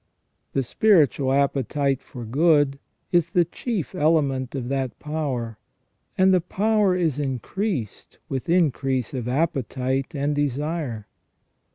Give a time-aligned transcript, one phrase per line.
[0.53, 2.79] The spiritual appetite for good
[3.11, 5.59] is the chief element of that power,
[6.17, 11.05] and the power is increased with increase ot appetite and desire.